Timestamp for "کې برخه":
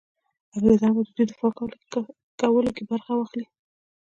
2.75-3.11